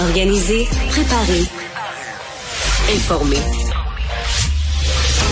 [0.00, 1.44] Organiser, préparer,
[2.94, 3.36] informer.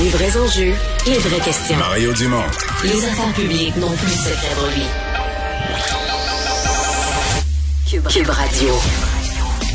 [0.02, 0.74] Les vrais enjeux,
[1.06, 1.76] les vraies questions.
[1.78, 2.44] Mario Dumont.
[2.84, 4.86] Les affaires publiques n'ont plus cette rêverie.
[7.88, 8.74] Cube, Cube Radio.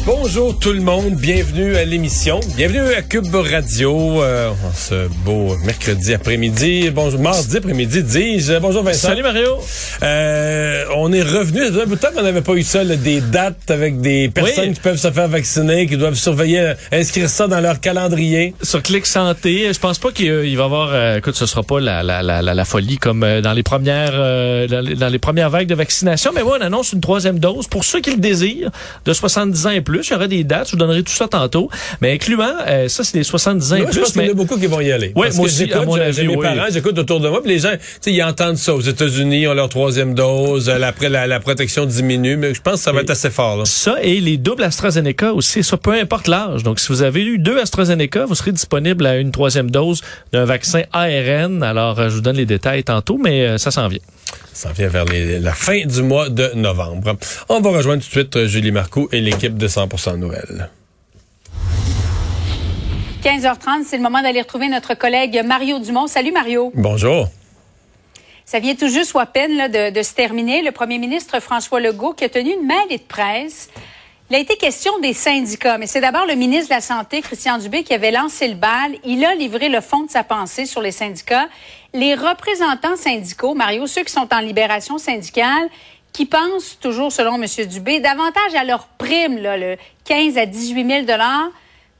[0.06, 6.14] Bonjour tout le monde, bienvenue à l'émission, bienvenue à Cube Radio, euh, ce beau mercredi
[6.14, 8.60] après-midi, bonjour, mardi après-midi, dis-je.
[8.60, 9.08] Bonjour Vincent.
[9.08, 9.60] Salut Mario.
[10.02, 13.22] Euh, on est revenu, un bout de temps qu'on n'avait pas eu ça, là, des
[13.22, 14.74] dates avec des personnes Oui.
[14.74, 18.56] qui peuvent se faire vacciner, qui doivent surveiller, euh, inscrire ça dans leur calendrier.
[18.62, 21.64] Sur Clic Santé, je pense pas qu'il il va y avoir, euh, écoute, ce sera
[21.64, 25.50] pas la, la, la, la, folie comme euh, dans les premières euh, dans, les, premières
[25.50, 28.70] vagues de vaccination, mais moi on annonce une troisième dose pour ceux qui le désirent,
[29.06, 29.93] de 70 ans et plus.
[30.02, 31.70] Il y aura des dates, je vous donnerai tout ça tantôt,
[32.02, 34.30] mais incluant, euh, ça c'est les 70 ans et Moi, je pense plus, qu'il y
[34.30, 35.10] en a beaucoup qui vont y aller.
[35.10, 36.44] Parce moi que aussi, j'écoute, à mon j'ai- avis, j'ai mes oui.
[36.46, 38.74] parents, j'écoute autour de moi, puis les gens, tu sais, ils entendent ça.
[38.76, 42.62] Aux États-Unis, ils ont leur troisième dose, euh, après la, la protection diminue, mais je
[42.62, 43.58] pense que ça va être assez fort.
[43.58, 43.66] Là.
[43.66, 46.64] Ça et les doubles AstraZeneca aussi, ça peu importe l'âge.
[46.64, 50.46] Donc, si vous avez eu deux AstraZeneca, vous serez disponible à une troisième dose d'un
[50.46, 51.64] vaccin ARN.
[51.64, 54.00] Alors, euh, je vous donne les détails tantôt, mais ça s'en vient.
[54.54, 57.16] Ça vient vers les- la fin du mois de novembre.
[57.50, 60.70] On va rejoindre tout de suite euh, Julie Marcoux et l'équipe de 100% Noël.
[63.24, 66.08] 15h30, c'est le moment d'aller retrouver notre collègue Mario Dumont.
[66.08, 66.72] Salut Mario.
[66.76, 67.30] Bonjour.
[68.46, 70.62] Ça vient tout juste ou à peine là, de, de se terminer.
[70.62, 73.70] Le premier ministre François Legault qui a tenu une mêlée de presse.
[74.30, 77.58] Il a été question des syndicats, mais c'est d'abord le ministre de la Santé, Christian
[77.60, 78.92] Dubé, qui avait lancé le bal.
[79.06, 81.48] Il a livré le fond de sa pensée sur les syndicats.
[81.94, 85.70] Les représentants syndicaux, Mario, ceux qui sont en libération syndicale,
[86.12, 87.48] qui pensent, toujours selon M.
[87.68, 91.18] Dubé, davantage à leur prime, là, le 15 à 18 000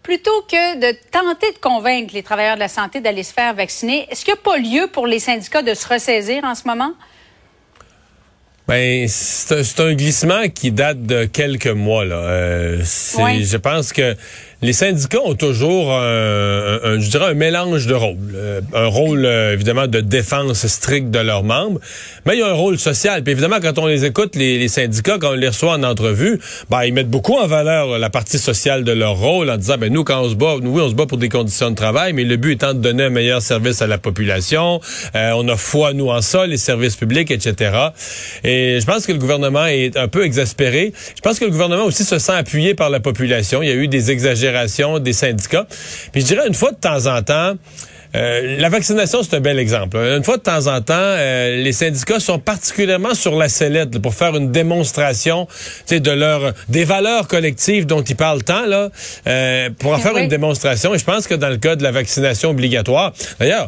[0.04, 4.06] plutôt que de tenter de convaincre les travailleurs de la santé d'aller se faire vacciner.
[4.10, 6.94] Est-ce qu'il n'y a pas lieu pour les syndicats de se ressaisir en ce moment?
[8.68, 12.06] Ben, c'est un, glissement qui date de quelques mois.
[12.06, 12.16] Là.
[12.16, 12.82] Euh.
[12.82, 14.16] Je pense que
[14.64, 18.18] les syndicats ont toujours un, un- je dirais un mélange de rôles.
[18.34, 21.80] Euh, un rôle, euh, évidemment, de défense stricte de leurs membres,
[22.26, 23.24] mais il y a un rôle social.
[23.24, 26.40] Puis évidemment, quand on les écoute, les, les syndicats, quand on les reçoit en entrevue,
[26.70, 29.92] ben, ils mettent beaucoup en valeur la partie sociale de leur rôle en disant, ben
[29.92, 32.14] nous, quand on se bat, nous, oui, on se bat pour des conditions de travail,
[32.14, 34.80] mais le but étant de donner un meilleur service à la population.
[35.16, 37.72] Euh, on a foi, nous, en ça, les services publics, etc.
[38.46, 40.94] Et je pense que le gouvernement est un peu exaspéré.
[41.16, 43.62] Je pense que le gouvernement aussi se sent appuyé par la population.
[43.62, 44.53] Il y a eu des exagérations
[45.00, 45.68] des syndicats.
[46.12, 47.56] Puis je dirais une fois de temps en temps,
[48.16, 49.98] euh, la vaccination, c'est un bel exemple.
[49.98, 54.00] Une fois de temps en temps, euh, les syndicats sont particulièrement sur la sellette là,
[54.00, 55.48] pour faire une démonstration
[55.90, 58.90] de leur des valeurs collectives dont ils parlent tant, là,
[59.28, 60.24] euh, pour en faire Oui.
[60.24, 60.94] une démonstration.
[60.94, 63.68] Et je pense que dans le cas de la vaccination obligatoire, d'ailleurs,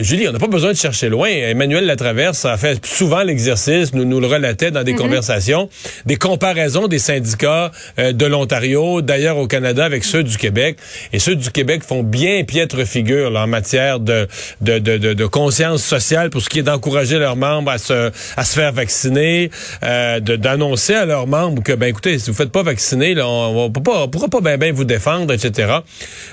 [0.00, 1.28] Julie, on n'a pas besoin de chercher loin.
[1.28, 5.68] Emmanuel Latraverse a fait souvent l'exercice, nous nous le relatait dans des conversations,
[6.06, 10.78] des comparaisons des syndicats de l'Ontario, d'ailleurs au Canada, avec ceux du Québec.
[11.12, 16.42] Et ceux du Québec font bien piètre figure là, en matière de, conscience sociale pour
[16.42, 18.10] ce qui est d'encourager leurs membres à se,
[18.44, 19.50] faire vacciner,
[19.82, 23.66] euh, d'annoncer à leurs membres que, ben écoutez, si vous faites pas vacciner, là, on,
[23.66, 25.78] on pourra pas bien ben vous défendre, etc.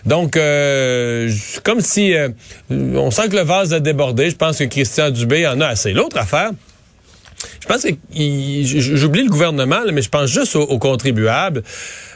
[0.05, 1.31] Donc, euh,
[1.63, 2.29] comme si euh,
[2.69, 4.29] on sent que le vase a débordé.
[4.29, 5.93] Je pense que Christian Dubé en a assez.
[5.93, 6.51] L'autre affaire,
[7.61, 7.89] je pense que
[8.95, 11.63] j'oublie le gouvernement, là, mais je pense juste aux, contribuables.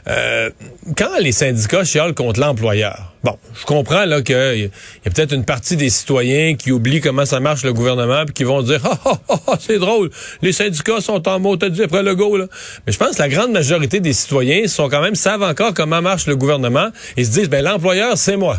[0.07, 0.49] Euh,
[0.97, 4.69] quand les syndicats chialent contre l'employeur, bon, je comprends là qu'il
[5.05, 8.33] y a peut-être une partie des citoyens qui oublient comment ça marche le gouvernement puis
[8.33, 8.97] qui vont dire ah,
[9.29, 10.09] ah, ah, c'est drôle,
[10.41, 12.47] les syndicats sont en mot, dit après le go là.
[12.85, 16.01] Mais je pense que la grande majorité des citoyens sont quand même savent encore comment
[16.01, 18.57] marche le gouvernement et se disent ben l'employeur c'est moi.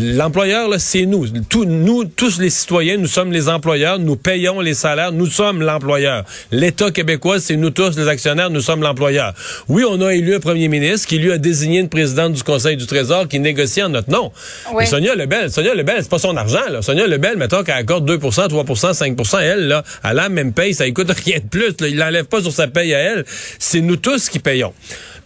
[0.00, 1.26] L'employeur, là, c'est nous.
[1.48, 5.60] Tous, nous, tous les citoyens, nous sommes les employeurs, nous payons les salaires, nous sommes
[5.60, 6.24] l'employeur.
[6.52, 9.34] L'État québécois, c'est nous tous, les actionnaires, nous sommes l'employeur.
[9.68, 12.76] Oui, on a élu un premier ministre qui lui a désigné une présidente du Conseil
[12.76, 14.30] du Trésor qui négocie en notre nom.
[14.68, 14.76] Oui.
[14.78, 16.80] Mais Sonia Lebel, Sonia Lebel, c'est pas son argent, là.
[16.80, 20.74] Sonia Lebel, mettons qu'elle accorde 2% 3% 5% elle, là, elle a la même paye,
[20.74, 21.88] ça lui coûte rien de plus, là.
[21.88, 23.24] Il l'enlève pas sur sa paye à elle.
[23.58, 24.72] C'est nous tous qui payons.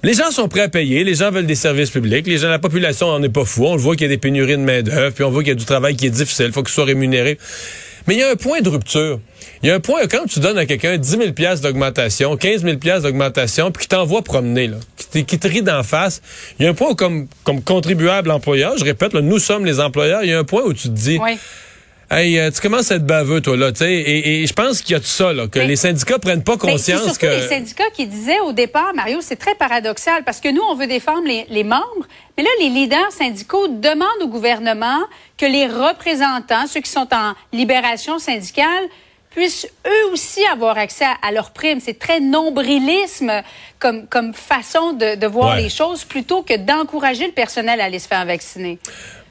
[0.05, 2.59] Les gens sont prêts à payer, les gens veulent des services publics, les gens, la
[2.59, 3.67] population en est pas fou.
[3.67, 5.57] On le voit qu'il y a des pénuries de main-d'œuvre, puis on voit qu'il y
[5.57, 7.39] a du travail qui est difficile, il faut qu'il soit rémunéré.
[8.09, 9.21] Mais il y a un point de rupture.
[9.63, 12.65] il y a un point, quand tu donnes à quelqu'un 10 000 piastres d'augmentation, 15
[12.65, 14.79] 000 piastres d'augmentation, puis qu'il t'envoie promener, là,
[15.13, 16.21] qui, te rit d'en face,
[16.59, 19.65] il y a un point où, comme, comme contribuable employeur, je répète, là, nous sommes
[19.65, 21.21] les employeurs, il y a un point où tu te dis...
[22.15, 23.91] Hey, euh, tu commences à être baveux, toi, là, tu sais.
[23.91, 26.45] Et, et je pense qu'il y a tout ça, là, que Mais- les syndicats prennent
[26.45, 27.27] pas Ben, c'est conscience surtout que.
[27.27, 30.87] les syndicats qui disaient au départ, Mario, c'est très paradoxal parce que nous, on veut
[30.87, 32.07] défendre les, les membres,
[32.37, 34.99] mais là, les leaders syndicaux demandent au gouvernement
[35.39, 38.85] que les représentants, ceux qui sont en libération syndicale,
[39.31, 41.81] puissent eux aussi avoir accès à, à leurs primes.
[41.81, 43.33] C'est très nombrilisme
[43.79, 45.63] comme, comme façon de, de voir Ouais.
[45.63, 48.79] les choses plutôt que d'encourager le personnel à aller se faire vacciner.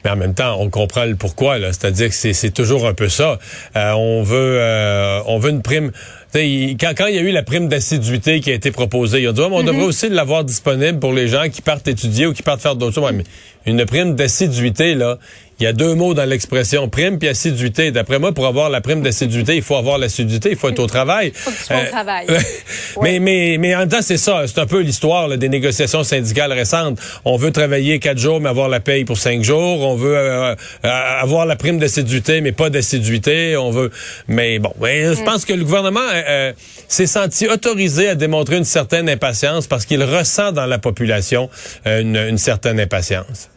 [0.03, 1.57] Mais en même temps, on comprend le pourquoi.
[1.59, 1.67] là.
[1.73, 3.39] C'est-à-dire que c'est- toujours un peu ça.
[3.75, 5.91] Euh, on veut, euh, on veut une prime.
[6.33, 9.27] Il- Quand, quand il y a eu la prime d'assiduité qui a été proposée, il
[9.27, 12.25] a dit, Ah, mais on devrait aussi l'avoir disponible pour les gens qui partent étudier
[12.27, 13.03] ou qui partent faire d'autres choses.
[13.03, 13.23] Ouais, mais
[13.65, 15.17] une prime d'assiduité, là,
[15.61, 17.91] il y a deux mots dans l'expression prime puis assiduité.
[17.91, 20.87] D'après moi, pour avoir la prime d'assiduité, il faut avoir l'assiduité, il faut être au
[20.87, 21.31] travail.
[21.41, 22.27] Faut que tu sois au travail.
[23.01, 24.43] mais, mais, mais en même temps, c'est ça.
[24.47, 26.99] C'est un peu l'histoire des négociations syndicales récentes.
[27.25, 29.81] On veut travailler quatre jours, mais avoir la paye pour cinq jours.
[29.81, 33.55] On veut euh, euh, avoir la prime d'assiduité, mais pas d'assiduité.
[33.57, 33.91] On veut.
[34.27, 36.53] Mais bon, ouais, je pense que le gouvernement euh, euh,
[36.87, 41.49] s'est senti autorisé à démontrer une certaine impatience parce qu'il ressent dans la population
[41.85, 43.49] euh, une, une certaine impatience.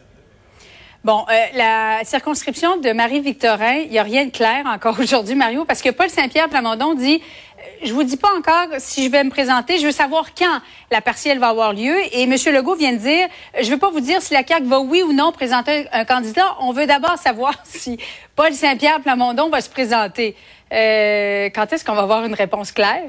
[1.04, 5.66] Bon, euh, la circonscription de Marie-Victorin, il n'y a rien de clair encore aujourd'hui, Mario,
[5.66, 9.22] parce que Paul Saint-Pierre Plamondon dit euh, je vous dis pas encore si je vais
[9.22, 10.60] me présenter, je veux savoir quand
[10.90, 11.94] la partielle va avoir lieu.
[12.12, 12.34] Et M.
[12.54, 13.28] Legault vient de dire,
[13.60, 16.56] je veux pas vous dire si la CAQ va oui ou non présenter un candidat.
[16.60, 17.98] On veut d'abord savoir si
[18.34, 20.34] Paul Saint-Pierre Plamondon va se présenter.
[20.72, 23.02] Euh, quand est-ce qu'on va avoir une réponse claire?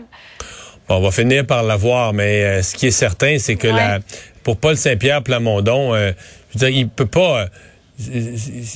[0.89, 3.73] On va finir par l'avoir, mais euh, ce qui est certain, c'est que Ouais.
[3.73, 3.99] la,
[4.43, 6.11] pour Paul Saint-Pierre Plamondon, euh,
[6.53, 7.45] je veux dire, il peut pas.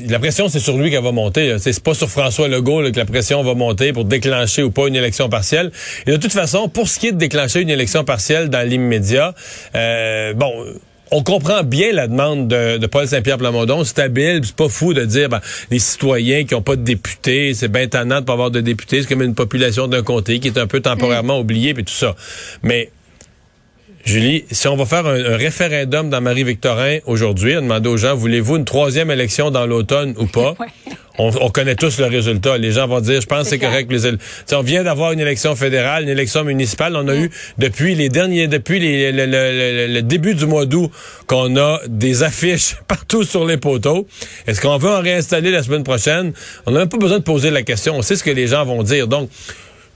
[0.08, 1.58] La pression, c'est sur lui qu'elle va monter.
[1.60, 4.88] C'est pas sur François Legault là, que la pression va monter pour déclencher ou pas
[4.88, 5.72] une élection partielle.
[6.08, 9.34] Et de toute façon, pour ce qui est de déclencher une élection partielle dans l'immédiat,
[9.76, 10.52] euh, bon.
[11.12, 13.84] On comprend bien la demande de, de Paul Saint-Pierre Plamondon.
[13.84, 17.56] C'est habile, c'est pas fou de dire ben, les citoyens qui ont pas de députés,
[17.56, 19.02] c'est bien tannant de pas avoir de députés.
[19.02, 22.16] C'est comme une population d'un comté qui est un peu temporairement oubliée, puis tout ça.
[22.62, 22.92] Mais
[24.06, 28.16] Julie, si on va faire un, un référendum dans Marie-Victorin aujourd'hui, on demande aux gens,
[28.16, 30.56] voulez-vous une troisième élection dans l'automne ou pas?
[31.20, 31.26] Ouais.
[31.26, 32.58] On, on connaît tous le résultat.
[32.58, 33.92] Les gens vont dire, je pense que C'est correct.
[33.92, 36.96] Les, éle- Tu sais, on vient d'avoir une élection fédérale, une élection municipale.
[36.96, 37.24] On a Mm.
[37.26, 40.90] eu depuis les derniers, depuis les- le, le- le- le début du mois d'août,
[41.28, 44.08] qu'on a des affiches partout sur les poteaux.
[44.48, 46.32] Est-ce qu'on veut en réinstaller la semaine prochaine?
[46.66, 47.98] On n'a même pas besoin de poser la question.
[47.98, 49.10] On sait ce que les gens vont dire.
[49.10, 49.30] Donc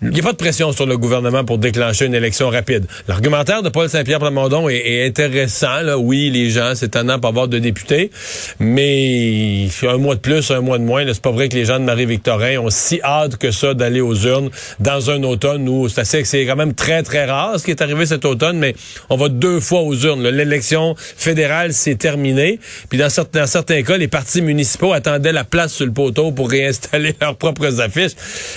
[0.04, 2.86] il n'y a pas de pression sur le gouvernement pour déclencher une élection rapide.
[3.08, 5.82] L'argumentaire de Paul Saint-Pierre Plamondon est, est intéressant.
[5.82, 5.98] Là.
[5.98, 8.12] Oui, les gens, c'est étonnant pour avoir de députés,
[8.60, 11.80] mais un mois de plus, un mois de moins, c'est pas vrai que les gens
[11.80, 16.02] de Marie-Victorin ont si hâte que ça d'aller aux urnes dans un automne où c'est
[16.02, 18.76] assez, c'est quand même très, très rare ce qui est arrivé cet automne, mais
[19.10, 20.28] on va deux fois aux urnes.
[20.28, 22.60] L'élection fédérale, c'est terminé.
[22.90, 26.32] Puis dans certains, dans certains cas, les partis municipaux attendaient la place sur le poteau
[26.32, 28.14] pour réinstaller leurs propres affiches.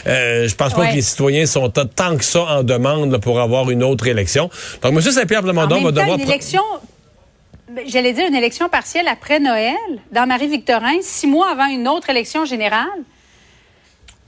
[0.07, 0.91] Euh, je pense pas Ouais.
[0.91, 4.49] que les citoyens sont tant que ça en demande là, pour avoir une autre élection.
[4.83, 5.01] Donc, M.
[5.01, 6.19] Saint-Pierre En Plamondon même va temps, devoir...
[6.19, 6.63] une élection,
[7.71, 9.77] ben, j'allais dire une élection partielle après Noël,
[10.13, 12.87] dans Marie-Victorin, six mois avant une autre élection générale.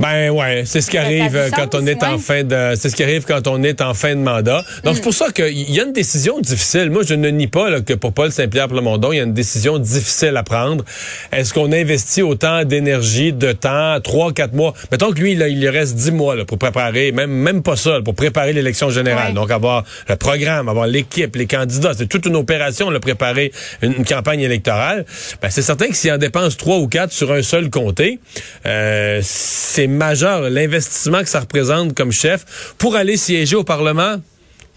[0.01, 2.95] Ben ouais, c'est ce qui arrive euh, quand on est en fin de c'est ce
[2.95, 4.65] qui arrive quand on est en fin de mandat.
[4.85, 6.89] Donc c'est pour ça qu'il y a une décision difficile.
[6.91, 9.35] Moi je ne nie pas là, que pour Paul Saint-Pierre Plamondon, il y a une
[9.35, 10.85] décision difficile à prendre.
[11.33, 14.73] Est-ce qu'on investit autant d'énergie, de temps, trois quatre mois?
[14.93, 17.75] Mettons que lui là, il lui reste dix mois là, pour préparer même même pas
[17.75, 19.31] ça, là, pour préparer l'élection générale.
[19.31, 19.35] Ouais.
[19.35, 23.51] Donc avoir le programme, avoir l'équipe, les candidats, c'est toute une opération de préparer
[23.83, 25.07] une, une campagne électorale.
[25.43, 28.21] Ben c'est certain que s'il en dépense trois ou quatre sur un seul comté,
[28.65, 34.17] euh, c'est majeur l'investissement que ça représente comme chef pour aller siéger au Parlement.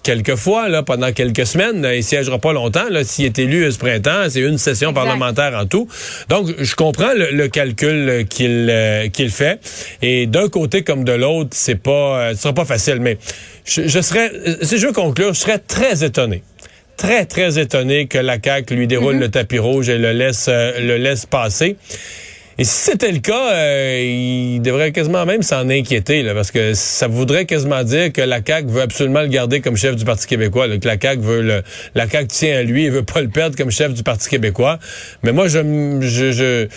[0.03, 2.85] Quelquefois, là, pendant quelques semaines, là, il siégera pas longtemps.
[3.03, 5.03] S'il est élu euh, ce printemps, c'est une session Exact.
[5.03, 5.87] parlementaire en tout.
[6.27, 9.59] Donc, je comprends le, le calcul euh, qu'il euh, qu'il fait.
[10.01, 11.91] Et d'un côté comme de l'autre, c'est pas,
[12.29, 12.97] euh, ce sera pas facile.
[12.99, 13.19] Mais
[13.63, 14.31] je, je serais,
[14.63, 16.41] si je veux conclure, je serais très étonné
[17.01, 20.79] très, très étonné que la CAQ lui déroule le tapis rouge et le laisse, euh,
[20.79, 21.75] le laisse passer.
[22.61, 26.75] Et si c'était le cas, euh, il devrait quasiment même s'en inquiéter, là, parce que
[26.75, 30.27] ça voudrait quasiment dire que la CAQ veut absolument le garder comme chef du Parti
[30.27, 31.63] québécois, là, que la CAQ veut le,
[31.95, 34.77] la CAQ tient à lui et veut pas le perdre comme chef du Parti québécois.
[35.23, 35.57] Mais moi, je,
[36.01, 36.67] je, je,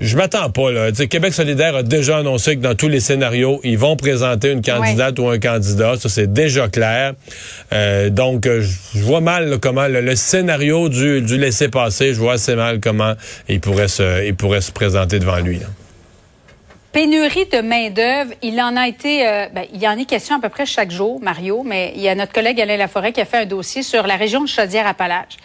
[0.00, 0.90] je m'attends pas, là.
[0.90, 5.20] Québec solidaire a déjà annoncé que dans tous les scénarios, ils vont présenter une candidate
[5.20, 5.94] ou un candidat.
[6.00, 7.12] Ça, c'est déjà clair.
[7.72, 12.12] Euh, donc, euh, je vois mal là, comment le, le scénario du, du laisser passer,
[12.12, 13.14] je vois assez mal comment
[13.48, 15.58] il pourrait se, il pourrait se présenter devant lui.
[15.58, 15.66] là.
[16.92, 20.40] Pénurie de main-d'œuvre, il en a été, euh, ben, il y en est question à
[20.40, 23.26] peu près chaque jour, Mario, mais il y a notre collègue Alain Laforêt qui a
[23.26, 25.36] fait un dossier sur la région de Chaudière-Appalaches.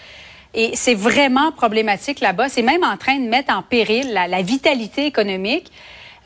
[0.54, 2.48] Et c'est vraiment problématique là-bas.
[2.48, 5.70] C'est même en train de mettre en péril la, vitalité économique.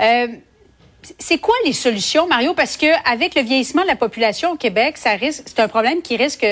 [0.01, 0.27] Euh,
[1.17, 2.53] c'est quoi les solutions, Mario?
[2.53, 6.01] Parce que avec le vieillissement de la population au Québec, ça risque, c'est un problème
[6.01, 6.45] qui risque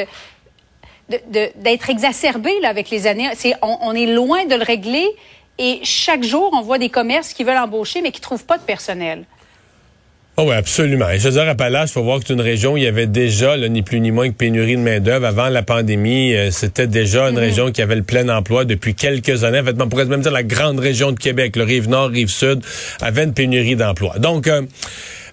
[1.07, 3.29] d'être exacerbé là, avec les années.
[3.61, 5.07] on, on, est loin de le régler
[5.57, 8.63] et chaque jour, on voit des commerces qui veulent embaucher, mais qui trouvent pas de
[8.63, 9.25] personnel.
[10.37, 11.09] Oh oui, absolument.
[11.09, 12.87] Et je veux dire, Appalaches, il faut voir que c'est une région où il y
[12.87, 15.25] avait déjà, ni plus ni moins que pénurie de main-d'œuvre.
[15.25, 17.39] Avant la pandémie, euh, c'était déjà une mhm.
[17.39, 19.61] région qui avait le plein emploi depuis quelques années.
[19.61, 22.59] En fait, on pourrait même dire la grande région de Québec, le Rive-Nord, Rive-Sud,
[22.99, 24.19] avait une pénurie d'emploi.
[24.19, 24.63] Donc, euh,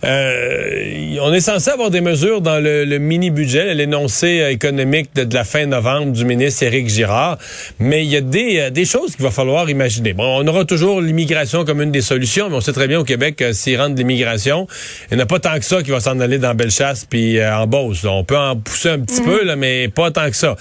[0.05, 5.45] euh, on est censé avoir des mesures dans le, mini-budget, l'énoncé euh, économique de, la
[5.45, 7.39] fin novembre du ministre Éric Girard,
[7.79, 10.13] mais il y a des, euh, des choses qu'il va falloir imaginer.
[10.13, 13.05] Bon, on aura toujours l'immigration comme une des solutions, mais on sait très bien au
[13.05, 14.67] Québec, euh, s'il rentre de l'immigration,
[15.11, 17.43] il n'y en a pas tant que ça qui va s'en aller dans Bellechasse puis
[17.45, 18.05] en Beauce.
[18.05, 19.27] On peut en pousser un petit mhm.
[19.27, 20.57] peu, là, mais pas tant que ça.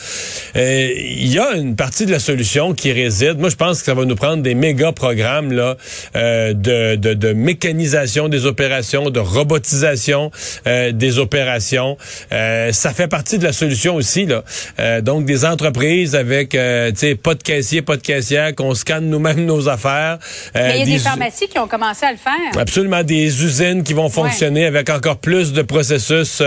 [0.55, 3.39] Il y a une partie de la solution qui réside.
[3.39, 5.77] Moi, je pense que ça va nous prendre des méga programmes là,
[6.13, 10.31] de, de, de mécanisation des opérations, de robotisation
[10.67, 11.97] euh, des opérations.
[12.31, 14.25] Euh, ça fait partie de la solution aussi.
[14.25, 14.43] Là.
[14.79, 16.57] Euh, donc, des entreprises avec, tu
[16.95, 20.19] sais, pas de caissier, pas de caissière, qu'on scanne nous-mêmes nos affaires.
[20.53, 22.59] Mais il y a des, pharmacies qui ont commencé à le faire.
[22.59, 26.41] Absolument, des usines qui vont fonctionner avec encore plus de processus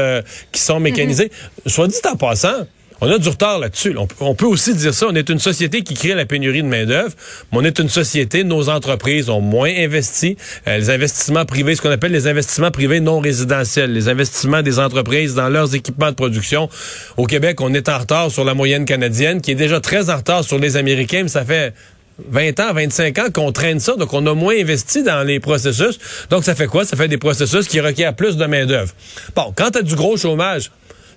[0.52, 1.30] qui sont mécanisés.
[1.66, 1.70] Mm-hmm.
[1.70, 2.66] Soit dit en passant,
[3.00, 3.96] on a du retard là-dessus.
[4.20, 5.06] On, peut aussi dire ça.
[5.08, 7.12] On est une société qui crée la pénurie de main-d'œuvre,
[7.52, 10.36] on est une société, nos entreprises ont moins investi.
[10.66, 14.78] Euh, les investissements privés, ce qu'on appelle les investissements privés non résidentiels, les investissements des
[14.78, 16.68] entreprises dans leurs équipements de production.
[17.16, 20.16] Au Québec, on est en retard sur la moyenne canadienne, qui est déjà très en
[20.16, 21.74] retard sur les Américains, mais ça fait
[22.28, 25.98] 20 ans, 25 ans qu'on traîne ça, donc on a moins investi dans les processus.
[26.30, 26.84] Donc ça fait quoi?
[26.84, 28.92] Ça fait des processus qui requièrent plus de main-d'œuvre.
[29.34, 30.70] Bon, quand tu as du gros chômage,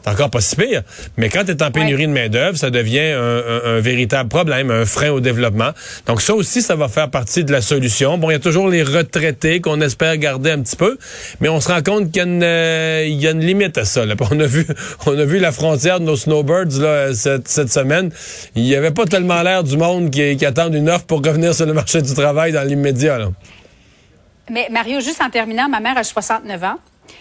[0.08, 0.84] encore pas si pire.
[1.18, 5.10] Mais quand tu es en pénurie de main-d'œuvre, ça devient un, véritable problème, un frein
[5.10, 5.72] au développement.
[6.06, 8.18] Donc ça aussi, ça va faire partie de la solution.
[8.18, 10.98] Bon, il y a toujours les retraités qu'on espère garder un petit peu,
[11.40, 14.06] mais on se rend compte qu'il y, euh, y, a une limite à ça.
[14.06, 14.16] Là.
[14.32, 14.68] On a vu
[15.06, 18.12] on a vu la frontière de nos snowbirds là, cette, cette semaine.
[18.56, 21.54] Il n'y avait pas tellement l'air du monde qui, qui attend une offre pour revenir
[21.54, 23.20] sur le marché du travail dans l'immédiat.
[24.50, 26.78] Mais Mario, juste en terminant, ma mère a 69 ans.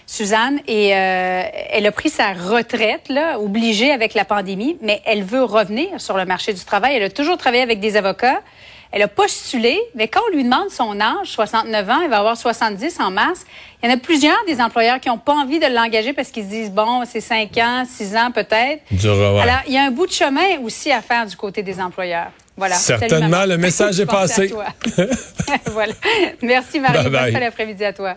[0.07, 5.23] Suzanne, et euh, elle a pris sa retraite, là, obligée avec la pandémie, mais elle
[5.23, 6.97] veut revenir sur le marché du travail.
[6.97, 8.41] Elle a toujours travaillé avec des avocats.
[8.93, 12.37] Elle a postulé, mais quand on lui demande son âge, 69 ans, elle va avoir
[12.37, 13.45] 70 en mars,
[13.83, 16.45] il y en a plusieurs des employeurs qui n'ont pas envie de l'engager parce qu'ils
[16.45, 18.83] se disent, bon, c'est 5 ans, 6 ans peut-être.
[19.43, 22.31] Alors, il y a un bout de chemin aussi à faire du côté des employeurs.
[22.57, 22.77] Voilà.
[22.77, 24.53] Certainement, le message est passé.
[25.67, 25.93] voilà.
[26.43, 27.11] Merci Marie.
[27.11, 28.17] Bonne fin d'après-midi à toi.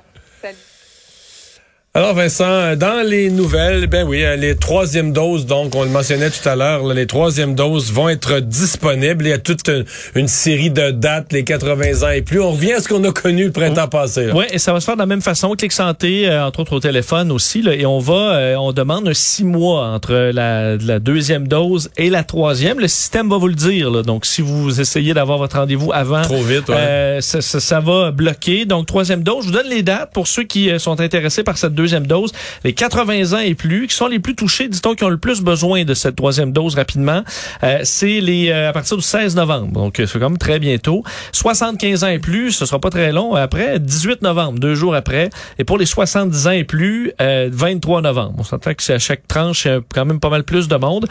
[1.95, 6.29] Alors Vincent, dans les nouvelles, ben oui, euh, les troisièmes doses, donc on le mentionnait
[6.29, 9.25] tout à l'heure, les troisièmes doses vont être disponibles.
[9.25, 9.67] Il y a toute
[10.13, 12.39] une, série de dates, les 80 ans et plus.
[12.41, 14.29] On revient à ce qu'on a connu le printemps passé.
[14.31, 15.55] Oui, et ça va se faire de la même façon.
[15.55, 19.11] Clic Santé, euh, entre autres au téléphone aussi, là, et on va, euh, on demande
[19.13, 22.79] six mois entre la, la, deuxième dose et la troisième.
[22.79, 23.89] Le système va vous le dire.
[23.89, 24.03] Là.
[24.03, 28.65] Donc si vous essayez d'avoir votre rendez-vous avant, trop vite, ça, ça, ça, va bloquer.
[28.65, 31.73] Donc troisième dose, je vous donne les dates pour ceux qui sont intéressés par cette
[31.79, 32.31] deuxième dose.
[32.63, 35.41] Les 80 ans et plus, qui sont les plus touchés, dit-on, qui ont le plus
[35.41, 37.23] besoin de cette troisième dose rapidement,
[37.63, 39.71] euh, c'est les euh, à partir du 16 novembre.
[39.71, 41.03] Donc, c'est quand même très bientôt.
[41.31, 43.35] 75 ans et plus, ce sera pas très long.
[43.35, 45.29] Après, 18 novembre, deux jours après.
[45.57, 48.35] Et pour les 70 ans et plus, 23 euh, novembre.
[48.37, 51.07] On s'entend que c'est à chaque tranche, quand même pas mal plus de monde.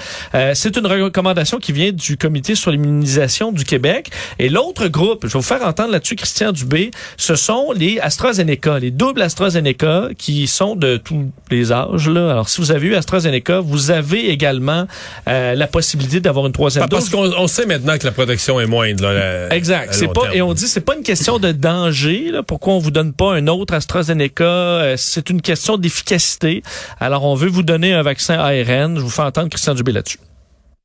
[0.55, 4.11] c'est une recommandation qui vient du Comité sur l'immunisation du Québec.
[4.39, 8.79] Et l'autre groupe, je vais vous faire entendre là-dessus Christian Dubé, ce sont les AstraZeneca,
[8.79, 12.09] les doubles AstraZeneca qui sont de tous les âges.
[12.09, 12.33] Là.
[12.33, 14.87] Alors, si vous avez eu AstraZeneca, vous avez également
[15.29, 17.11] euh, la possibilité d'avoir une troisième dose.
[17.11, 19.05] Parce qu'on sait maintenant que la protection est moindre.
[19.05, 19.95] Là, exact.
[19.95, 22.31] C'est pas et on dit c'est pas une question de danger.
[22.33, 24.45] Là, pourquoi on vous donne pas un autre AstraZeneca?
[24.45, 26.63] Euh, C'est une question d'efficacité.
[26.99, 28.97] Alors, on veut vous donner un vaccin ARN.
[28.97, 30.19] Je vous fais entendre Christian Dubé là-dessus.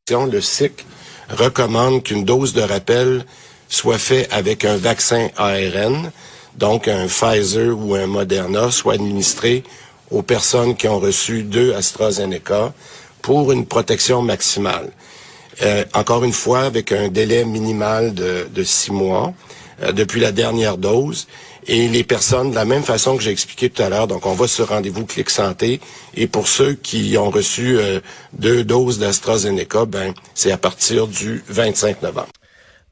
[0.09, 0.85] Le SIC
[1.29, 3.25] recommande qu'une dose de rappel
[3.69, 6.11] soit faite avec un vaccin ARN,
[6.57, 9.63] donc un Pfizer ou un Moderna, soit administré
[10.11, 12.73] aux personnes qui ont reçu deux AstraZeneca
[13.21, 14.91] pour une protection maximale.
[15.61, 19.33] Euh, encore une fois, avec un délai minimal de, six mois
[19.81, 21.27] euh, depuis la dernière dose.
[21.65, 24.33] Et les personnes, de la même façon que j'ai expliqué tout à l'heure, donc on
[24.33, 25.79] va sur rendez-vous Clic Santé.
[26.15, 28.01] Et pour ceux qui ont reçu euh,
[28.33, 32.27] deux doses d'AstraZeneca, ben c'est à partir du 25 novembre.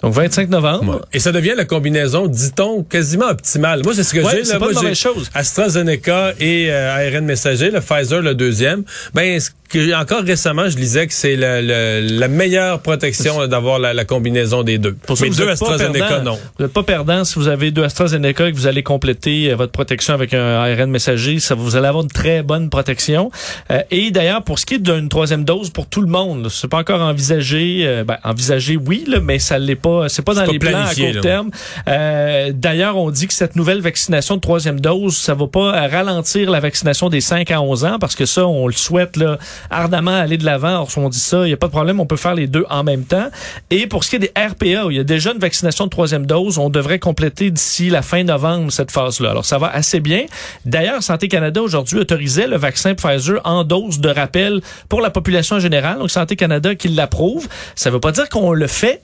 [0.04, 1.02] Donc 25 novembre.
[1.14, 3.82] Et ça devient la combinaison, dit-on, quasiment optimale.
[3.84, 4.44] Moi, c'est ce que Ouais, j'ai.
[4.46, 4.60] c'est là.
[4.60, 5.30] pas Moi, j'ai chose.
[5.34, 8.84] AstraZeneca et euh, ARN messager, le Pfizer le deuxième.
[9.14, 13.48] Ben, ce que, encore récemment, je lisais que c'est le- le- la meilleure protection là,
[13.48, 14.94] d'avoir la, la combinaison des deux.
[15.06, 16.32] Pour ça, Mais vous deux AstraZeneca, perdant.
[16.32, 16.40] non.
[16.58, 19.56] Vous n'êtes pas perdant si vous avez deux AstraZeneca et que vous allez compléter euh,
[19.56, 21.40] votre protection avec un ARN messager.
[21.40, 23.32] Ça, vous allez avoir une très bonne protection.
[23.72, 26.50] Euh, et d'ailleurs, pour ce qui est d'une troisième dose pour tout le monde, là,
[26.52, 27.84] c'est pas encore envisagé.
[27.86, 29.91] euh, ben, envisagé, oui, là, mais ça l'est pas.
[30.08, 31.22] C'est pas dans pas les plans à court là.
[31.22, 31.52] terme.
[31.88, 36.50] Euh, d'ailleurs, on dit que cette nouvelle vaccination de troisième dose, ça va pas ralentir
[36.50, 39.38] la vaccination des 5 à 11 ans parce que ça, on le souhaite là,
[39.70, 40.68] ardemment aller de l'avant.
[40.68, 42.48] Alors, si on dit ça, il n'y a pas de problème, on peut faire les
[42.48, 43.30] deux en même temps.
[43.70, 45.90] Et pour ce qui est des RPA, où il y a déjà une vaccination de
[45.90, 49.32] troisième dose, on devrait compléter d'ici la fin novembre cette phase-là.
[49.32, 50.26] Alors, ça va assez bien.
[50.66, 55.60] D'ailleurs, Santé Canada aujourd'hui autorisait le vaccin Pfizer en dose de rappel pour la population
[55.60, 56.00] générale.
[56.00, 57.48] Donc, Santé Canada qui l'approuve.
[57.76, 59.02] Ça veut pas dire qu'on le fait,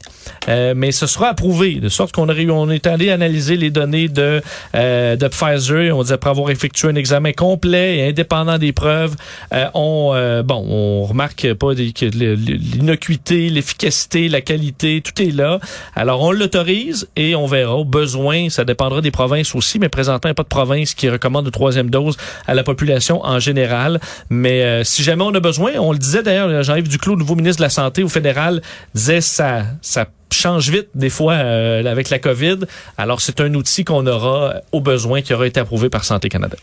[0.50, 1.76] euh, mais ce sera approuvé.
[1.76, 4.42] De sorte qu'on on est allé analyser les données de,
[4.76, 5.98] euh, de Pfizer.
[5.98, 9.16] On dit après avoir effectué un examen complet et indépendant des preuves,
[9.54, 15.60] euh, on, euh, bon, on remarque pas l'innocuité, l'efficacité, la qualité, tout est là.
[15.96, 17.76] Alors, on l'autorise et on verra.
[17.76, 20.94] Au besoin, ça dépendra des provinces aussi, mais présentement, il n'y a pas de province
[20.94, 24.00] qui recommande une troisième dose à la population en général.
[24.30, 27.58] Mais euh, si jamais on a besoin, on le disait d'ailleurs, Jean-Yves Duclos, nouveau ministre
[27.60, 28.62] de la Santé au fédéral,
[28.94, 32.60] disait ça, ça change vite des fois euh, avec la COVID.
[32.98, 36.58] Alors, c'est un outil qu'on aura au besoin qui aura été approuvé par Santé Canada.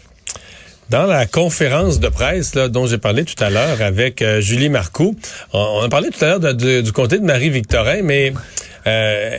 [0.91, 5.17] Dans la conférence de presse dont j'ai parlé tout à l'heure avec euh, Julie Marcoux,
[5.55, 8.35] on, on a parlé tout à l'heure du comté de Marie-Victorin, mais
[8.87, 9.39] euh,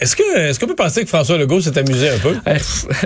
[0.00, 2.34] est-ce que est-ce qu'on peut penser que François Legault s'est amusé un peu?
[2.46, 2.58] Euh,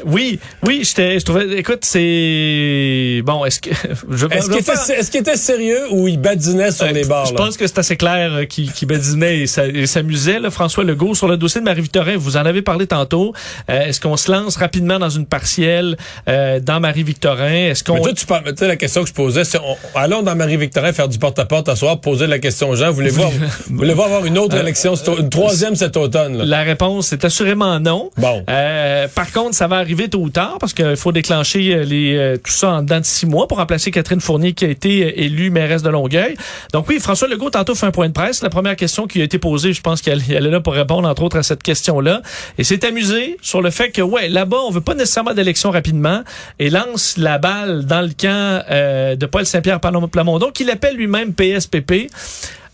[0.06, 3.44] oui, oui, j'étais, je trouvais, écoute, c'est bon.
[3.44, 3.70] Est-ce que
[4.10, 7.26] je, Est-ce qu'il était, est-ce qu'il était sérieux ou il badinait sur Euh, les bords?
[7.26, 10.38] Je pense que c'est assez clair euh, qu'il qui badinait et s'a- et s'amusait.
[10.40, 13.32] là, François Legault, sur le dossier de Marie-Victorin, vous en avez parlé tantôt.
[13.70, 15.96] Euh, Est-ce qu'on se lance rapidement dans une partielle
[16.28, 17.68] euh, dans Marie-Victorin?
[17.70, 17.94] Est-ce qu'on...
[17.94, 21.08] Mais toi, tu parles, la question que je posais, c'est on- allons dans Marie-Victorin faire
[21.08, 22.90] du porte-à-porte à soir, poser la question aux gens.
[22.90, 23.22] Voulez-vous
[23.70, 24.96] voulez-vous avoir une autre élection,
[25.36, 26.38] une troisième cet automne?
[26.38, 26.44] Là?
[26.44, 28.10] La réponse est assurément non.
[28.16, 28.44] Bon.
[28.48, 32.16] Euh, par contre, ça va arriver tôt ou tard parce qu'il faut déclencher euh, les,
[32.16, 35.04] euh, tout ça en dedans de six mois pour remplacer Catherine Fournier qui a été
[35.04, 36.34] euh, élue mairesse de Longueuil.
[36.72, 38.42] Donc oui, François Legault tantôt fait un point de presse.
[38.42, 41.08] La première question qui a été posée, je pense qu'elle elle est là pour répondre
[41.08, 42.22] entre autres à cette question-là.
[42.58, 46.22] Et s'est amusé sur le fait que ouais, là-bas, on veut pas nécessairement d'élection rapidement
[46.58, 51.32] et lance la balle dans le camp euh, de Paul Saint-Pierre Plamondon qu'il appelle lui-même
[51.34, 52.10] PSPP.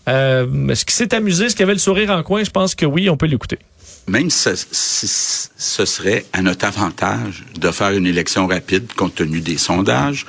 [0.07, 1.45] Euh, est-ce qu'il s'est amusé?
[1.45, 2.43] Est-ce qu'il avait le sourire en coin?
[2.43, 3.59] Je pense que oui, on peut l'écouter.
[4.07, 9.15] Même si ce, si ce serait à notre avantage de faire une élection rapide compte
[9.15, 10.25] tenu des sondages,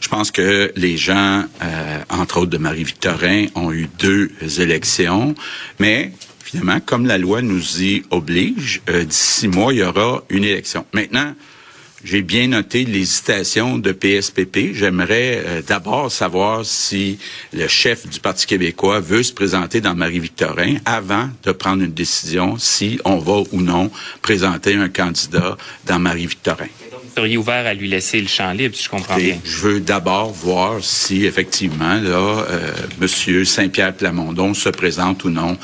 [0.00, 5.36] je pense que les gens, euh, entre autres de Marie-Victorin, ont eu deux élections,
[5.78, 6.10] mais
[6.42, 10.42] finalement, comme la loi nous y oblige, euh, d'ici six mois, il y aura une
[10.42, 10.84] élection.
[10.92, 11.34] Maintenant,
[12.04, 14.72] j'ai bien noté l'hésitation de PSPP.
[14.74, 17.18] J'aimerais euh, d'abord savoir si
[17.52, 22.56] le chef du Parti québécois veut se présenter dans Marie-Victorin avant de prendre une décision
[22.58, 23.90] si on va ou non
[24.22, 26.66] présenter un candidat dans Marie-Victorin.
[26.92, 29.38] Vous seriez ouvert à lui laisser le champ libre, si je comprends Et bien.
[29.44, 35.58] je veux d'abord voir si effectivement là, euh, Monsieur Saint-Pierre Plamondon se présente ou non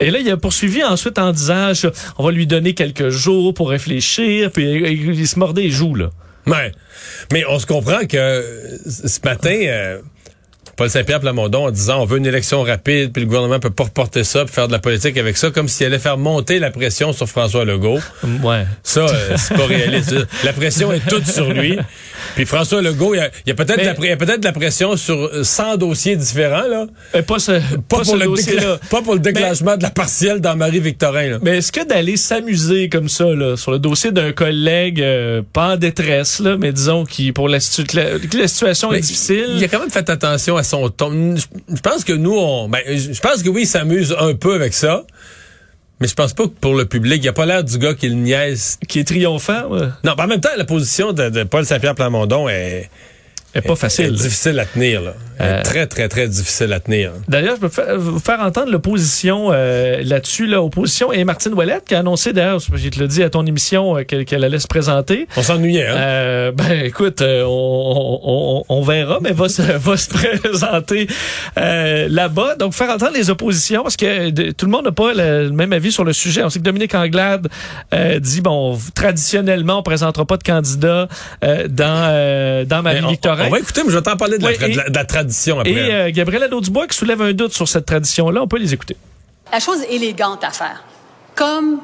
[0.00, 1.72] Et là, il a poursuivi ensuite en disant,
[2.18, 5.94] on va lui donner quelques jours pour réfléchir, puis il, il se mordait les joues,
[5.94, 6.10] là.
[6.46, 6.72] Ouais.
[7.32, 10.00] Mais on se comprend que euh, ce matin, euh,
[10.80, 13.84] Paul Saint-Pierre Plamondon en disant on veut une élection rapide, puis le gouvernement peut pas
[13.84, 16.70] reporter ça, puis faire de la politique avec ça, comme s'il allait faire monter la
[16.70, 17.98] pression sur François Legault.
[18.42, 18.64] Ouais.
[18.82, 20.14] Ça, euh, c'est pas réaliste.
[20.42, 21.76] La pression est toute sur lui.
[22.34, 26.16] Puis François Legault, il y a, peut-être de la de pression sur euh, 100 dossiers
[26.16, 26.86] différents, là.
[27.14, 28.60] Euh, pas ce, Pas, pas pour, ce le dossier-là.
[28.76, 31.40] décla- pas pour le déclenchement de la partielle dans Marie-Victorin.
[31.42, 35.74] Mais est-ce que d'aller s'amuser comme ça là, sur le dossier d'un collègue euh, pas
[35.74, 37.58] en détresse là, mais disons qui pour la,
[37.92, 39.46] la, la situation est difficile?
[39.56, 41.36] Il a quand même fait attention à son ton.
[41.36, 44.74] Je pense que nous, on, ben, je pense que oui, il s'amuse un peu avec
[44.74, 45.04] ça.
[46.00, 48.08] Mais je pense pas que pour le public, il a pas l'air du gars qui
[48.08, 48.78] le niaise.
[48.88, 49.88] qui est triomphant, ouais.
[50.02, 52.88] Non, ben, en même temps, la position de, de Paul Saint-Pierre Plamondon est,
[53.54, 54.12] est pas est facile.
[54.12, 55.00] difficile à tenir.
[55.02, 55.14] Là.
[55.38, 57.12] Elle Euh, très, très, très difficile à tenir.
[57.28, 61.94] D'ailleurs, je peux vous faire entendre l'opposition euh, là-dessus, là, opposition et Martine Ouellette qui
[61.94, 64.66] a annoncé d'ailleurs, je te l'ai dit à ton émission euh, qu'elle qu'elle allait se
[64.66, 65.26] présenter.
[65.36, 65.94] On s'ennuyait, hein?
[65.96, 71.06] Euh, ben écoute, on, on, on verra, mais va se, va se présenter
[71.58, 72.56] euh, là-bas.
[72.56, 75.50] Donc faire entendre les oppositions parce que de- tout le monde n'a pas le, le
[75.52, 76.42] même avis sur le sujet.
[76.44, 77.48] On sait que Dominique Anglade
[77.94, 81.08] euh, dit bon traditionnellement on présentera pas de candidat
[81.44, 83.00] euh, dans euh, dans Mais
[83.46, 84.88] on, va écouter, mais je vais t'en parler de, la, Oui, tra- et- de la-
[84.90, 85.72] de la tradition après.
[85.72, 88.42] Et euh, Gabriel Nadeau-Dubois qui soulève un doute sur cette tradition-là.
[88.42, 88.96] On peut les écouter.
[89.52, 90.84] La chose élégante à faire,
[91.34, 91.78] comme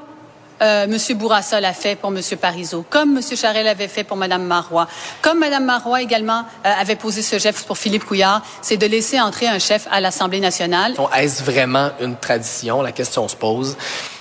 [0.63, 0.97] euh, M.
[1.19, 2.21] Bourassa l'a fait pour M.
[2.41, 3.23] Parizeau, comme M.
[3.37, 4.87] Charest l'avait fait pour Mme Marois,
[5.21, 9.21] comme Mme Marois également euh, avait posé ce geste pour Philippe Couillard, c'est de laisser
[9.21, 10.95] entrer un chef à l'Assemblée nationale.
[11.17, 12.81] Est-ce vraiment une tradition?
[12.83, 13.77] La question se pose.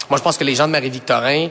[0.10, 1.48] Moi, je pense que les gens de Marie-Victorin,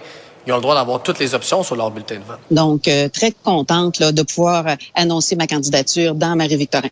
[0.46, 2.38] ils ont le droit d'avoir toutes les options sur leur bulletin de vote.
[2.50, 6.88] Donc, euh, très contente là, de pouvoir euh, annoncer ma candidature dans Marie-Victorin.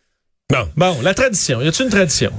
[0.50, 1.60] Bon, Bon, la tradition.
[1.62, 2.30] Y a-t-il une tradition?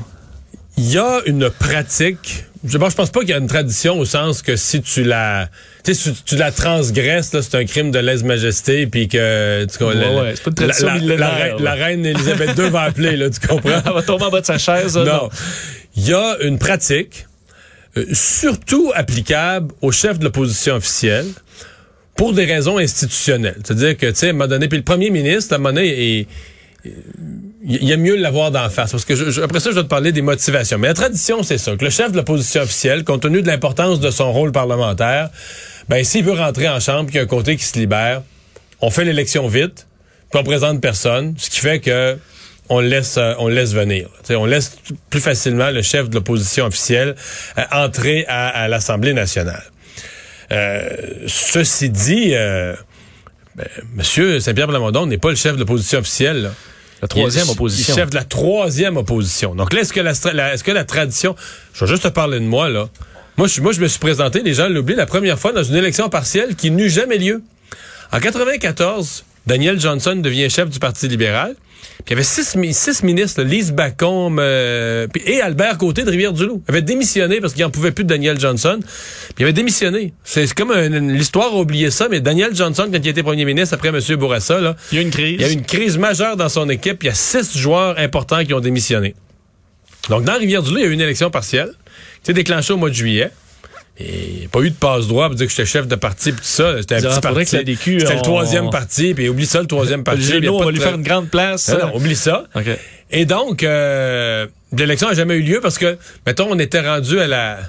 [0.76, 2.46] il y a une pratique.
[2.66, 5.04] Je, bon, je pense pas qu'il y a une tradition au sens que si tu
[5.04, 5.50] la,
[5.84, 10.16] si tu la transgresses, là, c'est un crime de lèse-majesté, puis que tu comprends, Ouais,
[10.16, 11.76] la- ouais, pas une tradition la, la- millénaire, la reine- là.
[11.76, 13.70] la reine Élisabeth II va appeler, là, tu comprends?
[13.86, 14.98] Elle va tomber en bas de sa chaise.
[14.98, 15.30] là, non.
[15.96, 17.28] Il y a une pratique,
[17.98, 21.28] euh, surtout applicable au chef de l'opposition officielle,
[22.16, 23.58] pour des raisons institutionnelles.
[23.64, 25.74] C'est-à-dire que, tu sais, à un moment donné, puis le premier ministre, à un moment
[25.74, 26.28] donné,
[26.86, 28.92] il y a mieux l'avoir d'en face.
[28.92, 30.78] Parce que je- après ça, je vais te parler des motivations.
[30.78, 34.00] Mais la tradition, c'est ça, que le chef de l'opposition officielle, compte tenu de l'importance
[34.00, 35.30] de son rôle parlementaire,
[35.90, 38.22] ben s'il veut rentrer en chambre, qu'il y a un côté qui se libère,
[38.82, 39.88] on fait l'élection vite,
[40.30, 42.18] puis on présente personne, ce qui fait que
[42.74, 44.10] on le laisse, euh, on le laisse venir.
[44.32, 44.76] On laisse
[45.10, 47.16] plus facilement le chef de l'opposition officielle
[47.58, 49.64] euh, entrer à, à l'Assemblée nationale.
[50.52, 50.90] Euh,
[51.28, 52.76] ceci dit, euh,
[53.56, 56.42] ben, Monsieur Saint-Pierre Plamondon n'est pas le chef de l'opposition officielle.
[56.44, 56.50] là.
[57.02, 57.94] La troisième Il est- opposition.
[57.96, 59.56] il est chef de la troisième opposition.
[59.56, 61.36] Donc là, est-ce que la, stra- la- est-ce que la tradition...
[61.74, 62.88] Je vais juste te parler de moi, là.
[63.38, 65.76] Moi, je, moi, je me suis présenté, les gens l'oublient, la première fois dans une
[65.76, 67.42] élection partielle qui n'eut jamais lieu.
[68.12, 71.56] En 94, Daniel Johnson devient chef du Parti libéral.
[72.06, 76.04] Puis il y avait six, mi- six ministres, là, Lise Bacombe euh, et Albert Côté
[76.04, 76.62] de Rivière-du-Loup.
[76.68, 78.80] avaient démissionné parce qu'ils n'en pouvaient plus de Daniel Johnson.
[78.82, 80.14] Puis il avait démissionné.
[80.26, 83.90] C'est comme l'histoire a oublié ça, mais Daniel Johnson, quand il était premier ministre après
[83.90, 84.00] M.
[84.18, 85.36] Bourassa, là, Il y a une crise.
[85.40, 87.04] il y a eu une crise majeure dans son équipe.
[87.04, 89.16] Il y a six joueurs importants qui ont démissionné.
[90.10, 91.70] Donc, dans Rivière-du-Loup, il y a eu une élection partielle
[92.22, 93.30] qui s'est déclenchée au mois de juillet.
[94.00, 96.32] Et il n'y a pas eu de passe-droit pour dire que j'étais chef de parti
[96.32, 96.78] puis tout ça.
[96.82, 97.36] C'était un petit parti.
[98.00, 100.40] C'était on- le troisième parti, puis oublie ça, le troisième parti.
[100.40, 101.70] Le on va lui faire une grande place.
[101.70, 102.46] Non, non, oublie ça.
[102.56, 102.66] OK.
[103.12, 107.28] Et donc, euh, l'élection n'a jamais eu lieu parce que, mettons, on était rendu à
[107.28, 107.60] la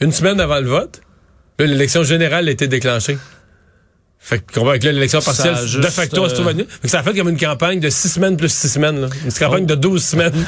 [0.00, 1.02] une semaine avant le vote.
[1.58, 3.18] Là, l'élection générale a été déclenchée.
[4.24, 6.64] Fait que, comprends, que là, l'élection partielle, de facto, euh, tout venu.
[6.68, 9.00] Fait que ça a fait comme une campagne de six semaines plus six semaines.
[9.00, 9.08] Là.
[9.24, 10.32] Une campagne de 12 semaines.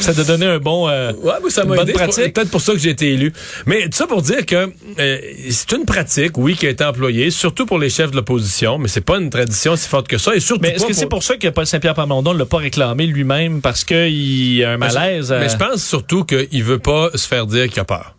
[0.00, 0.88] Ça t'a donné un bon...
[0.88, 1.92] euh, Ouais, moi, ça m'a aidé.
[1.92, 2.34] C'est pratique.
[2.34, 3.32] peut-être pour ça que j'ai été élu.
[3.64, 5.18] Mais tout ça pour dire que euh,
[5.50, 8.88] c'est une pratique, oui, qui a été employée, surtout pour les chefs de l'opposition, mais
[8.88, 10.34] c'est pas une tradition si forte que ça.
[10.36, 12.58] Et surtout Mais est-ce que c'est pour ça que Paul Saint-Pierre Plamondon ne l'a pas
[12.58, 15.32] réclamé lui-même parce qu'il a un Mais je- malaise?
[15.38, 18.14] Mais je pense surtout qu'il veut pas se faire dire qu'il a peur.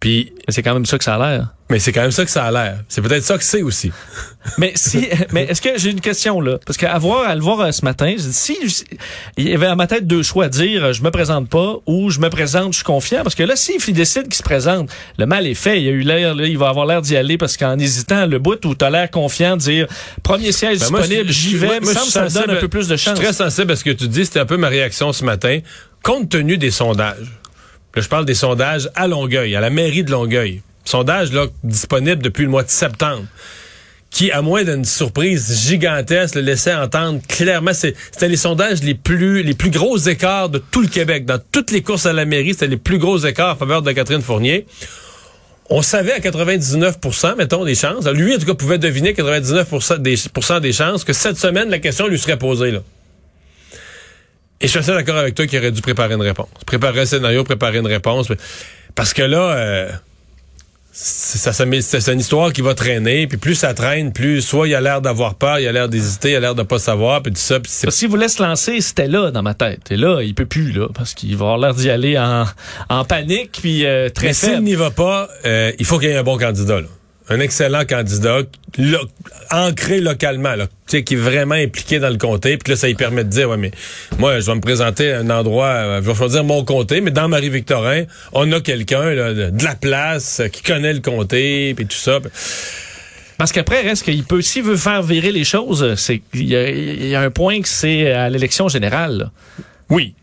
[0.00, 1.48] Puis, C'est quand même ça que ça a l'air.
[1.70, 2.80] mais c'est quand même ça que ça a l'air.
[2.88, 3.90] C'est peut-être ça que c'est aussi.
[4.58, 6.58] Mais si, mais est-ce que j'ai une question là?
[6.66, 8.58] Parce qu'à voir, à le voir euh, ce matin, si
[9.38, 12.10] il y avait à ma tête deux choix, dire euh, je me présente pas ou
[12.10, 13.22] je me présente, je suis confiant.
[13.22, 15.80] Parce que là, s'il décide qu'il se présente, le mal est fait.
[15.80, 18.38] Il a eu l'air, là, il va avoir l'air d'y aller parce qu'en hésitant, le
[18.38, 19.86] bout où t'as l'air confiant, dire
[20.22, 22.68] premier siège Ben, disponible, j'y vais, moi, me moi, semble ça me donne un peu
[22.68, 23.18] plus de Je suis chance.
[23.18, 24.26] très sensible à ce que tu dis.
[24.26, 25.60] C'était un peu ma réaction ce matin.
[26.02, 27.32] Compte tenu des sondages.
[27.96, 30.62] Je parle des sondages à Longueuil, à la mairie de Longueuil.
[30.84, 33.24] Sondage là, disponible depuis le mois de septembre.
[34.10, 37.72] Qui, à moins d'une surprise gigantesque, le laissait entendre clairement.
[37.72, 41.24] C'était les sondages les plus, les plus gros écarts de tout le Québec.
[41.24, 43.90] Dans toutes les courses à la mairie, c'était les plus gros écarts en faveur de
[43.92, 44.66] Catherine Fournier.
[45.70, 48.06] On savait à 99% mettons, des chances.
[48.06, 50.16] Lui, en tout cas, pouvait deviner 99 des,
[50.60, 52.70] des chances que cette semaine, la question lui serait posée.
[52.70, 52.80] Là.
[54.60, 56.48] Et je suis assez d'accord avec toi qu'il aurait dû préparer une réponse.
[56.66, 58.28] Préparer un scénario, préparer une réponse.
[58.94, 59.90] Parce que là, euh,
[60.96, 61.66] c'est ça, ça
[62.00, 63.26] c'est une histoire qui va traîner.
[63.26, 66.30] Puis plus ça traîne, plus soit il a l'air d'avoir peur, il a l'air d'hésiter,
[66.30, 67.58] il a l'air de pas savoir, puis tout ça.
[67.58, 69.90] Puis c'est Parce voulait se lancer, c'était là dans ma tête.
[69.90, 72.44] Et là, il peut plus là parce qu'il va avoir l'air d'y aller en,
[72.88, 76.12] en panique puis euh, très Mais s'il n'y va pas, euh, il faut qu'il y
[76.12, 76.80] ait un bon candidat.
[76.80, 76.86] Là.
[77.30, 78.40] Un excellent candidat,
[78.76, 79.08] lo-
[79.50, 82.58] ancré localement, là, tu sais, qui est vraiment impliqué dans le comté.
[82.58, 83.70] Puis là, ça lui permet de dire, ouais, mais
[84.18, 87.10] moi, je vais me présenter à un endroit, euh, je vais choisir mon comté, mais
[87.10, 91.96] dans Marie-Victorin, on a quelqu'un de, la place euh, qui connaît le comté, puis tout
[91.96, 92.18] ça.
[93.38, 96.68] Parce qu'après, reste qu'il peut, s'il veut faire virer les choses, c'est il y a,
[96.70, 99.16] il y a un point que c'est à l'élection générale.
[99.18, 99.30] là.
[99.88, 100.14] Oui.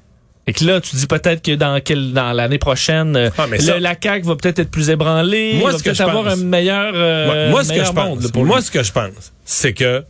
[0.52, 3.80] Et que là, tu dis peut-être que dans quel, dans l'année prochaine, euh, Ah, le-
[3.80, 5.54] la CAQ va peut-être être plus ébranlée.
[5.54, 7.86] Moi, va ce que peut-être je avoir pense- un meilleur, euh, moi, moi, ce que
[7.86, 8.66] je pense, là, moi, lui.
[8.66, 10.04] ce que je pense, c'est que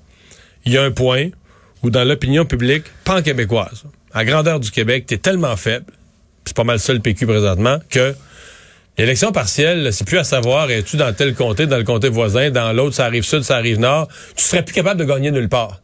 [0.66, 1.28] il y a un point
[1.84, 5.86] où dans l'opinion publique pan-québécoise, à grandeur du Québec, t'es tellement faible,
[6.46, 8.16] c'est pas mal ça le PQ présentement, que
[8.98, 12.74] l'élection partielle, c'est plus à savoir es-tu dans tel comté, dans le comté voisin, dans
[12.74, 15.80] l'autre, ça arrive sud, ça arrive nord, tu serais plus capable de gagner nulle part.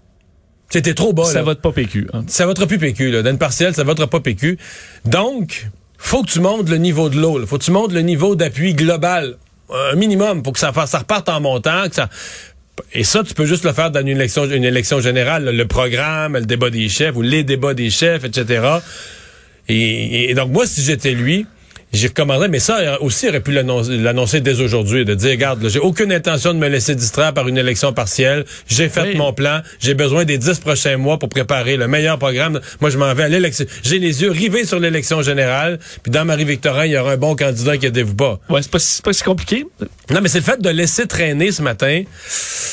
[0.69, 1.23] C'était trop bas.
[1.25, 1.43] Ça là.
[1.43, 2.07] vote pas PQ.
[2.13, 2.23] hein.
[2.27, 3.11] Ça votera plus PQ.
[3.11, 3.21] Là.
[3.23, 4.57] Dans une partielle, ça votera pas PQ.
[5.05, 7.45] Donc, faut que tu montes le niveau de l'eau.
[7.45, 9.37] Faut que tu montes le niveau d'appui global.
[9.69, 10.43] Un minimum.
[10.43, 11.87] Faut que ça, ça reparte en montant.
[11.89, 12.09] Que ça...
[12.93, 15.45] Et ça, tu peux juste le faire dans une élection, une élection générale.
[15.45, 15.51] là.
[15.51, 18.61] Le programme, le débat des chefs ou les débats des chefs, etc.
[19.67, 21.45] Et, et donc, moi, si j'étais lui,
[21.93, 25.79] j'y recommanderais, mais ça euh, aussi, aurait pu l'annoncer dès aujourd'hui, de dire, regarde, j'ai
[25.79, 28.45] aucune intention de me laisser distraire par une élection partielle.
[28.67, 29.15] J'ai fait Oui.
[29.15, 29.61] mon plan.
[29.79, 32.59] J'ai besoin des dix prochains mois pour préparer le meilleur programme.
[32.81, 33.65] Moi, je m'en vais à l'élection.
[33.83, 35.79] J'ai les yeux rivés sur l'élection générale.
[36.03, 38.39] Puis dans Marie-Victorin, il y aura un bon candidat qui vous pas.
[38.49, 39.65] Ouais, c'est pas, pas si compliqué.
[40.09, 42.03] Non, mais c'est le fait de laisser traîner ce matin.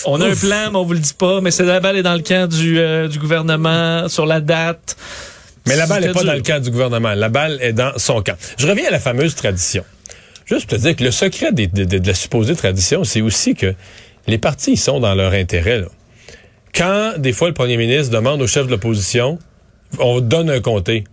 [0.07, 1.41] On a un plan, mais on vous le dit pas.
[1.41, 4.97] Mais c'est la balle est dans le camp du, euh, du gouvernement sur la date.
[5.67, 6.27] Mais la balle n'est pas dur.
[6.27, 7.15] dans le camp du gouvernement.
[7.15, 8.37] La balle est dans son camp.
[8.59, 9.85] Je reviens à la fameuse tradition.
[10.47, 13.23] Juste pour te dire que le secret des- de, de- de la supposée tradition, c'est
[13.23, 13.75] aussi que
[14.27, 15.81] les partis, ils sont dans leur intérêt.
[15.81, 15.87] là.
[16.75, 19.39] Quand, des fois, le premier ministre demande au chef de l'opposition,
[19.99, 21.05] on donne un comté.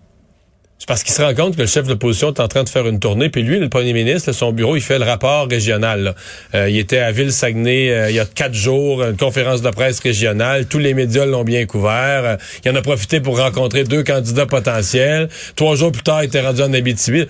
[0.82, 2.70] C'est parce qu'il se rend compte que le chef de l'opposition est en train de
[2.70, 6.15] faire une tournée, puis lui, le premier ministre, son bureau, il fait le rapport régional.
[6.56, 10.00] Euh, il était à Ville-Saguenay euh, il y a quatre jours, une conférence de presse
[10.00, 10.65] régionale.
[10.65, 12.24] Tous les médias l'ont bien couvert.
[12.26, 15.30] Euh, il en a profité pour rencontrer deux candidats potentiels.
[15.56, 17.28] Trois jours plus tard, il était rendu en Abitibi.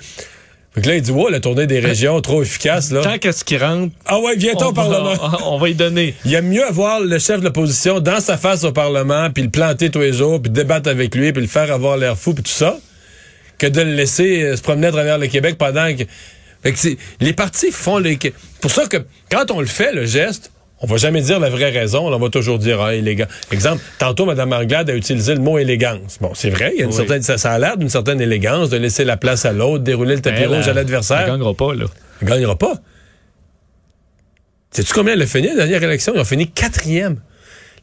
[0.73, 3.01] Fait que là, il dit, ouais, la tournée des régions, trop efficace, là.
[3.01, 5.13] Tant qu'est-ce qui rentre, Ah ouais, viens-t'en au on, Parlement.
[5.47, 6.15] on va y donner.
[6.23, 9.49] Il aime mieux avoir le chef de l'opposition dans sa face au Parlement, puis le
[9.49, 12.43] planter tous les jours, puis débattre avec lui, puis le faire avoir l'air fou, puis
[12.43, 12.77] tout ça,
[13.62, 16.04] que de le laisser euh, se promener à travers le Québec pendant que...
[16.63, 18.17] Fait que les partis font les...
[18.60, 18.97] Pour ça que
[19.30, 22.30] quand on le fait, le geste, on va jamais dire la vraie raison, on va
[22.30, 23.28] toujours dire ah, élégant.
[23.52, 26.17] Exemple, tantôt, Mme Anglade a utilisé le mot élégance.
[26.19, 26.95] Bon, c'est vrai, il y a une Oui.
[26.97, 30.15] certaine, ça, ça a l'air d'une certaine élégance de laisser la place à l'autre, dérouler
[30.15, 31.21] le tapis Elle, rouge à l'adversaire.
[31.21, 31.86] Elle gagnera pas, là.
[32.19, 32.74] Elle gagnera pas.
[34.71, 36.13] Sais-tu combien elle a fini la dernière élection?
[36.15, 37.21] Ils ont fini quatrième.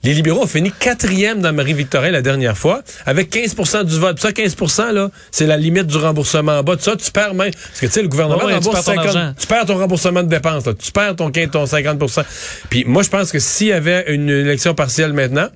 [0.04, 4.16] Les libéraux ont fini quatrième dans Marie-Victorin la dernière fois, avec 15% du vote.
[4.16, 6.76] Puis ça, 15 là, c'est la limite du remboursement en bas.
[6.76, 7.50] Tu ça, tu perds même.
[7.50, 9.34] Parce que, tu sais, le gouvernement ouais, tu rembourse perds ton 50 argent.
[9.38, 10.66] Tu perds ton remboursement de dépenses.
[10.66, 10.74] là.
[10.74, 12.24] Tu perds ton 15, ton 50%
[12.70, 15.48] Puis moi, je pense que s'il y avait une élection partielle maintenant,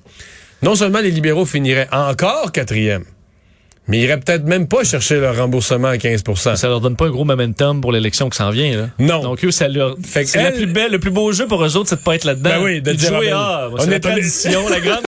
[0.61, 3.05] non seulement les libéraux finiraient encore quatrième,
[3.87, 7.05] mais ils iraient peut-être même pas chercher leur remboursement à 15% Ça leur donne pas
[7.05, 8.89] un gros momentum pour l'élection qui s'en vient, là.
[8.99, 9.21] Non.
[9.21, 9.95] Donc, eux, ça leur.
[10.03, 12.01] Fait que C'est la plus belle, le plus beau jeu pour eux autres, c'est de
[12.01, 12.49] pas être là-dedans.
[12.49, 14.99] Ben oui, de dire, jouer, ah, ben, ah, on la est tradition, la grande